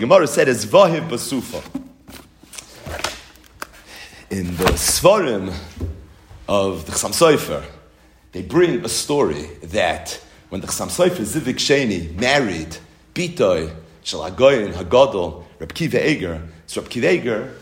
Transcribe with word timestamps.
Gemara 0.00 0.26
said 0.26 0.48
is 0.48 0.64
Vahiv 0.64 1.10
Basufa. 1.10 1.62
In 4.30 4.56
the 4.56 4.72
Svarim 4.72 5.54
of 6.48 6.86
the 6.86 6.92
Chassam 6.92 7.10
Sofer, 7.10 7.62
they 8.32 8.40
bring 8.40 8.82
a 8.82 8.88
story 8.88 9.42
that 9.62 10.18
when 10.48 10.62
the 10.62 10.66
Chassam 10.68 10.88
Sofer 10.88 11.20
Zivik 11.20 11.56
Sheni 11.56 12.18
married 12.18 12.78
Bitoy 13.14 13.76
Shalagoyin 14.02 14.72
Hagadol 14.72 15.44
Reb 15.58 15.74
Kiva 15.74 16.02
Eiger, 16.02 16.48
so 16.66 16.80
Reb 16.80 16.88
Kiva 16.88 17.10
Eiger 17.10 17.54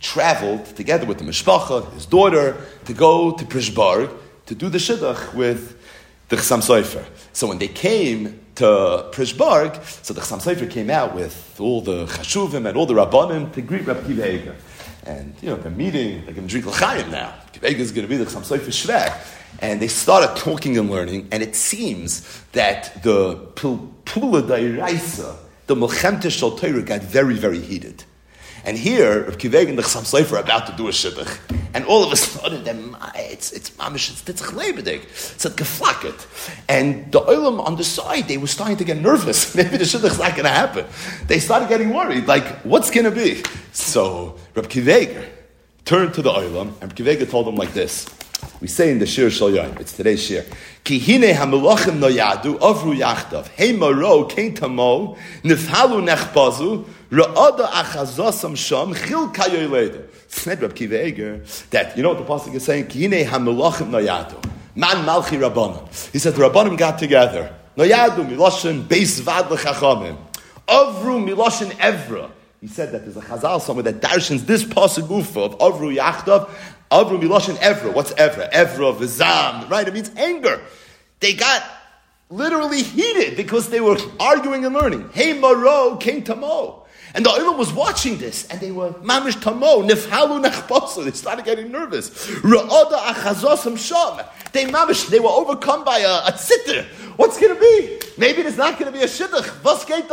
traveled 0.00 0.64
together 0.64 1.04
with 1.04 1.18
the 1.18 1.24
Mishpacha, 1.24 1.92
his 1.92 2.06
daughter, 2.06 2.56
to 2.86 2.94
go 2.94 3.32
to 3.32 3.44
Prishbarg 3.44 4.10
to 4.46 4.54
do 4.54 4.70
the 4.70 4.78
Shidduch 4.78 5.34
with 5.34 5.78
the 6.28 6.36
Chassam 6.36 6.60
Sofer. 6.60 7.04
So 7.32 7.46
when 7.46 7.58
they 7.58 7.68
came 7.68 8.40
to 8.56 9.08
Prishbarg, 9.12 9.82
so 10.04 10.14
the 10.14 10.20
Chassam 10.20 10.40
Sofer 10.40 10.70
came 10.70 10.90
out 10.90 11.14
with 11.14 11.56
all 11.60 11.80
the 11.80 12.06
Chashuvim 12.06 12.66
and 12.66 12.76
all 12.76 12.86
the 12.86 12.94
Rabbanim 12.94 13.52
to 13.54 13.62
greet 13.62 13.86
Rabbi 13.86 14.06
Kiva 14.06 14.26
Eiger. 14.32 14.56
And, 15.04 15.34
you 15.42 15.50
know, 15.50 15.56
they're 15.56 15.70
meeting, 15.70 16.24
they're 16.24 16.34
going 16.34 16.46
to 16.46 16.50
drink 16.60 16.66
L'chaim 16.66 17.10
now. 17.10 17.34
Kiva 17.52 17.66
is 17.66 17.92
going 17.92 18.06
to 18.06 18.08
be 18.08 18.16
the 18.16 18.24
Chassam 18.24 18.42
Sofer 18.42 18.68
Shvek. 18.68 19.38
And 19.60 19.80
they 19.80 19.88
started 19.88 20.34
talking 20.40 20.78
and 20.78 20.90
learning, 20.90 21.28
and 21.30 21.42
it 21.42 21.54
seems 21.54 22.40
that 22.52 23.02
the 23.02 23.36
Pula 23.54 24.42
Dairaisa, 24.42 25.36
the 25.66 25.74
Melchemte 25.74 26.30
Shal 26.30 26.82
got 26.82 27.02
very, 27.02 27.34
very 27.34 27.60
heated. 27.60 28.04
And 28.64 28.78
here, 28.78 29.24
Rav 29.24 29.38
Kiveg 29.38 29.68
and 29.68 29.76
the 29.76 29.82
Chassam 29.82 30.04
Sofer 30.04 30.34
are 30.34 30.40
about 30.40 30.66
to 30.68 30.72
do 30.76 30.86
a 30.86 30.90
shidduch, 30.90 31.38
and 31.74 31.84
all 31.86 32.04
of 32.04 32.12
a 32.12 32.16
sudden, 32.16 32.96
it's 33.16 33.52
it's 33.52 33.70
mamish, 33.70 34.10
it's 34.10 34.22
titzach 34.22 34.52
lebedig, 34.52 35.02
it's 35.02 35.44
a 35.44 35.50
geflaket. 35.50 36.26
And 36.68 37.10
the 37.10 37.20
oilam 37.20 37.64
on 37.66 37.76
the 37.76 37.84
side, 37.84 38.28
they 38.28 38.38
were 38.38 38.46
starting 38.46 38.76
to 38.76 38.84
get 38.84 38.98
nervous. 38.98 39.54
Maybe 39.56 39.76
the 39.76 39.84
shidduch's 39.84 40.18
not 40.18 40.32
going 40.32 40.44
to 40.44 40.50
happen. 40.50 40.86
They 41.26 41.40
started 41.40 41.68
getting 41.68 41.92
worried, 41.92 42.26
like, 42.26 42.44
what's 42.62 42.90
going 42.90 43.04
to 43.04 43.10
be? 43.10 43.42
So 43.72 44.38
Rav 44.54 44.68
Kiveg 44.68 45.28
turned 45.84 46.14
to 46.14 46.22
the 46.22 46.30
oilam, 46.30 46.74
and 46.80 46.82
Rav 46.82 46.94
Kiveg 46.94 47.28
told 47.30 47.46
them 47.46 47.56
like 47.56 47.72
this. 47.72 48.06
We 48.60 48.68
say 48.68 48.92
in 48.92 48.98
the 48.98 49.06
Shir 49.06 49.28
Shal 49.30 49.56
it's 49.56 49.92
today's 49.92 50.22
Shir. 50.22 50.44
Ki 50.84 50.98
hine 50.98 51.34
hamelachim 51.34 51.98
no 51.98 52.08
yadu, 52.08 52.58
avru 52.58 52.96
yachtav, 52.96 53.48
hey 53.48 53.72
maro, 53.72 54.24
kein 54.28 54.54
nifhalu 54.56 55.16
nechbazu, 56.06 56.84
ra'ada 57.10 57.66
achazosam 57.66 58.56
sham, 58.56 58.94
chil 58.94 59.28
kayoyleda. 59.28 60.04
Said 60.28 60.62
Rab 60.62 60.74
Kiva 60.74 61.04
Eiger, 61.04 61.42
that, 61.70 61.96
you 61.96 62.02
know 62.02 62.14
what 62.14 62.18
the 62.18 62.24
Pasuk 62.24 62.54
is 62.54 62.64
saying? 62.64 62.86
Ki 62.86 63.08
hine 63.08 63.26
hamelachim 63.26 63.90
no 63.90 63.98
yadu. 63.98 64.42
Man 64.74 65.04
malchi 65.04 65.38
rabbanim. 65.38 66.12
He 66.12 66.18
said 66.18 66.34
the 66.34 66.42
rabbanim 66.42 66.78
got 66.78 66.98
together. 66.98 67.54
No 67.76 67.84
yadu, 67.84 68.28
miloshin, 68.28 68.82
beis 68.84 69.20
vad 69.20 69.50
l'chachamim. 69.50 70.16
Avru 70.68 71.24
miloshin 71.24 71.70
evra. 71.72 72.30
He 72.60 72.68
said 72.68 72.92
that 72.92 73.02
there's 73.02 73.16
a 73.16 73.20
chazal 73.20 73.60
somewhere 73.60 73.82
that 73.82 74.00
darshans 74.00 74.46
this 74.46 74.62
pasuk 74.62 75.10
of 75.10 75.58
Avru 75.58 75.96
Yachtav 75.96 76.48
Avru 76.92 77.18
Miloshin 77.18 77.56
Evra. 77.56 77.92
What's 77.92 78.12
Evra? 78.12 78.52
Evra, 78.52 78.94
Vizam, 78.94 79.70
right? 79.70 79.88
It 79.88 79.94
means 79.94 80.10
anger. 80.16 80.60
They 81.20 81.32
got 81.32 81.64
literally 82.28 82.82
heated 82.82 83.36
because 83.36 83.70
they 83.70 83.80
were 83.80 83.98
arguing 84.20 84.64
and 84.64 84.74
learning. 84.74 85.08
Hey 85.12 85.38
Maro 85.38 85.96
came 85.96 86.22
to 86.24 86.36
Mo. 86.36 86.78
And 87.14 87.26
the 87.26 87.30
Olam 87.30 87.58
was 87.58 87.70
watching 87.72 88.16
this, 88.16 88.46
and 88.48 88.58
they 88.58 88.72
were 88.72 88.90
mamish 88.90 89.40
tamo, 89.42 89.86
nifhalu 89.86 90.42
nechposu. 90.44 91.04
They 91.04 91.10
started 91.10 91.44
getting 91.44 91.70
nervous. 91.70 92.08
Ra'oda 92.40 92.98
achazosam 92.98 93.76
sham. 93.76 94.24
They 94.52 94.64
mamish, 94.64 95.08
they 95.10 95.20
were 95.20 95.28
overcome 95.28 95.84
by 95.84 95.98
a, 95.98 96.28
a 96.28 96.32
tzitr. 96.32 96.84
What's 97.16 97.38
going 97.38 97.54
to 97.54 97.60
be? 97.60 98.00
Maybe 98.16 98.42
there's 98.42 98.56
not 98.56 98.78
going 98.78 98.90
to 98.90 98.98
be 98.98 99.04
a 99.04 99.08
shidduch. 99.08 99.62
Was 99.62 99.84
geht? 99.84 100.08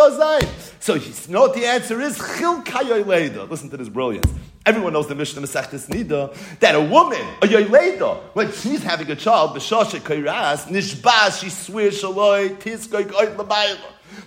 So 0.81 0.95
you 0.95 1.13
know 1.29 1.41
what 1.41 1.53
the 1.53 1.65
answer 1.65 2.01
is? 2.01 2.17
Chil 2.17 2.61
kayoy 2.63 3.49
Listen 3.49 3.69
to 3.69 3.77
this 3.77 3.89
brilliance. 3.89 4.29
Everyone 4.65 4.93
knows 4.93 5.07
the 5.07 5.15
Mishnah 5.15 5.41
Masechtes 5.41 5.87
Nida 5.87 6.35
that 6.59 6.75
a 6.75 6.81
woman, 6.81 7.21
a 7.41 7.47
yoyleda, 7.47 8.21
when 8.33 8.51
she's 8.51 8.83
having 8.83 9.09
a 9.09 9.15
child, 9.15 9.55
b'shasha 9.55 9.99
kairas, 9.99 10.65
nishbas, 10.65 11.41
she 11.41 11.49
swears 11.49 12.01
shaloi, 12.01 12.57
tiskoy 12.57 13.03
goit 13.03 13.35
labayla. 13.35 13.77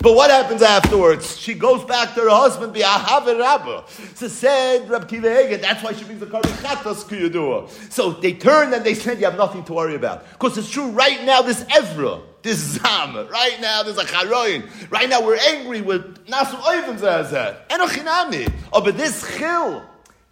But 0.01 0.15
what 0.15 0.31
happens 0.31 0.63
afterwards? 0.63 1.39
She 1.39 1.55
goes 1.55 1.85
back 1.85 2.15
to 2.15 2.23
her 2.23 2.31
husband, 2.31 2.75
the 2.75 2.81
Ahav 2.81 3.27
Rabba. 3.39 3.85
So 4.15 4.29
said 4.29 4.89
Rab 4.89 5.09
Kiva 5.09 5.57
that's 5.59 5.83
why 5.83 5.93
she 5.93 6.05
brings 6.05 6.21
the 6.21 6.27
carbon 6.27 6.51
chatas 6.53 7.05
kuyadua. 7.05 7.69
So 7.93 8.13
they 8.13 8.33
turn 8.33 8.73
and 8.73 8.85
they 8.85 8.95
said, 8.95 9.19
you 9.19 9.27
have 9.27 9.37
nothing 9.37 9.65
to 9.65 9.73
worry 9.73 9.95
about. 9.95 10.29
Because 10.31 10.57
it's 10.59 10.71
true, 10.71 10.89
right 10.91 11.23
now, 11.25 11.43
this 11.43 11.65
Ezra, 11.71 12.21
this 12.43 12.59
Zam, 12.59 13.15
right 13.29 13.59
now, 13.61 13.83
there's 13.83 13.99
a 13.99 14.05
Charoin. 14.05 14.69
Right 14.91 15.09
now, 15.09 15.25
we're 15.25 15.39
angry 15.39 15.81
with 15.81 16.27
Nasu 16.27 16.57
Oivim 16.61 16.99
Zazat. 16.99 17.69
Enochinami. 17.69 18.53
Oh, 18.73 18.81
but 18.81 18.97
this 18.97 19.37
Chil, 19.37 19.83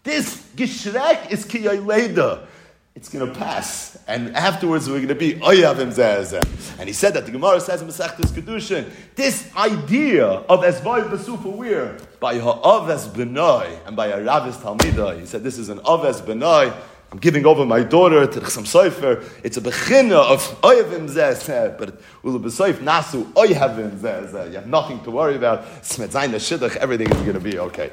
this 0.02 0.42
Gishrek 0.56 1.30
is 1.30 1.44
Kiyoyleda. 1.46 2.46
It's 2.94 3.08
going 3.08 3.32
to 3.32 3.38
pass. 3.38 3.96
And 4.08 4.36
afterwards, 4.36 4.88
we're 4.88 4.96
going 4.96 5.08
to 5.08 5.14
be 5.14 5.34
Oyavim 5.34 5.92
Zezeh. 5.92 6.78
And 6.78 6.88
he 6.88 6.92
said 6.92 7.14
that 7.14 7.24
the 7.24 7.32
Gemara 7.32 7.60
says 7.60 7.80
in 7.80 7.88
Masechtas 7.88 8.32
Kedushin, 8.32 8.90
this 9.14 9.48
idea 9.56 10.26
of 10.26 10.60
Esvay 10.60 11.08
Basufa 11.08 11.56
Weir, 11.56 11.96
by 12.18 12.38
Ha'aves 12.38 13.06
Benoy 13.08 13.78
and 13.86 13.96
by 13.96 14.08
a 14.08 14.18
Ravis 14.18 14.54
Talmida, 14.54 15.18
he 15.18 15.24
said 15.24 15.42
this 15.42 15.56
is 15.56 15.68
an 15.68 15.78
Aves 15.86 16.20
Benoy. 16.20 16.72
I'm 17.12 17.18
giving 17.18 17.46
over 17.46 17.64
my 17.64 17.82
daughter 17.82 18.26
to 18.26 18.40
the 18.40 18.46
Sofer. 18.46 19.24
It's 19.42 19.56
a 19.56 19.60
bechina 19.60 20.12
of 20.12 20.42
oyavim 20.60 21.08
zeh, 21.08 21.76
but 21.76 22.00
ulu 22.22 22.38
b'soif 22.38 22.74
nasu 22.74 23.24
oyavim 23.32 23.98
zeh. 23.98 24.48
You 24.48 24.54
have 24.56 24.68
nothing 24.68 25.02
to 25.04 25.10
worry 25.10 25.34
about. 25.34 25.64
Smetzayin 25.82 26.34
shidduch, 26.34 26.76
everything 26.76 27.08
is 27.10 27.20
going 27.22 27.32
to 27.32 27.40
be 27.40 27.58
okay. 27.58 27.88